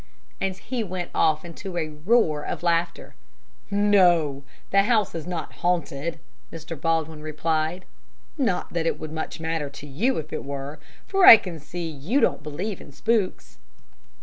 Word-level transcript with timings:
And 0.39 0.57
he 0.57 0.83
went 0.83 1.11
off 1.13 1.45
into 1.45 1.77
a 1.77 1.89
roar 1.89 2.41
of 2.43 2.63
laughter. 2.63 3.13
"No, 3.69 4.41
the 4.71 4.81
house 4.81 5.13
is 5.13 5.27
not 5.27 5.53
haunted," 5.61 6.19
Mr. 6.51 6.73
Baldwin 6.75 7.21
replied. 7.21 7.85
"Not 8.35 8.73
that 8.73 8.87
it 8.87 8.99
would 8.99 9.11
much 9.11 9.39
matter 9.39 9.69
to 9.69 9.85
you 9.85 10.17
if 10.17 10.33
it 10.33 10.43
were, 10.43 10.79
for 11.05 11.27
I 11.27 11.37
can 11.37 11.59
see 11.59 11.87
you 11.87 12.19
don't 12.19 12.41
believe 12.41 12.81
in 12.81 12.91
spooks." 12.91 13.59